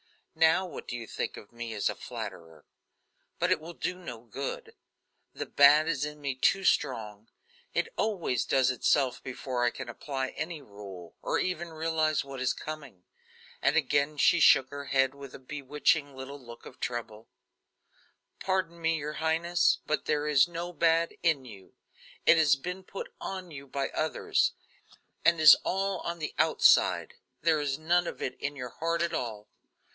Now 0.33 0.65
what 0.65 0.87
do 0.87 0.95
you 0.95 1.05
think 1.05 1.37
of 1.37 1.51
me 1.51 1.73
as 1.75 1.87
a 1.87 1.93
flatterer? 1.93 2.65
But 3.37 3.51
it 3.51 3.59
will 3.59 3.73
do 3.73 3.95
no 3.99 4.21
good; 4.21 4.73
the 5.33 5.45
bad 5.45 5.87
is 5.87 6.05
in 6.05 6.19
me 6.19 6.33
too 6.33 6.63
strong; 6.63 7.29
it 7.75 7.89
always 7.97 8.43
does 8.45 8.71
itself 8.71 9.21
before 9.21 9.63
I 9.63 9.69
can 9.69 9.89
apply 9.89 10.29
any 10.29 10.59
rule, 10.59 11.17
or 11.21 11.37
even 11.37 11.69
realize 11.69 12.23
what 12.25 12.41
is 12.41 12.53
coming." 12.53 13.03
And 13.61 13.75
again 13.75 14.17
she 14.17 14.39
shook 14.39 14.69
her 14.71 14.85
head 14.85 15.13
with 15.13 15.35
a 15.35 15.39
bewitching 15.39 16.15
little 16.15 16.39
look 16.39 16.65
of 16.65 16.79
trouble. 16.79 17.29
"Pardon 18.39 18.81
me, 18.81 18.95
your 18.97 19.13
highness; 19.21 19.79
but 19.85 20.05
there 20.05 20.27
is 20.27 20.47
no 20.47 20.73
bad 20.73 21.15
in 21.21 21.45
you. 21.45 21.75
It 22.25 22.37
has 22.37 22.55
been 22.55 22.83
put 22.83 23.13
on 23.21 23.51
you 23.51 23.67
by 23.67 23.89
others, 23.89 24.53
and 25.23 25.39
is 25.39 25.53
all 25.63 25.99
on 25.99 26.17
the 26.17 26.33
outside; 26.39 27.15
there 27.43 27.59
is 27.59 27.77
none 27.77 28.07
of 28.07 28.19
it 28.19 28.35
in 28.39 28.55
your 28.55 28.69
heart 28.69 29.03
at 29.03 29.13
all. 29.13 29.47